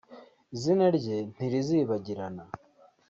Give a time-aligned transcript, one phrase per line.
[0.55, 2.43] izina rye ntirizibagirana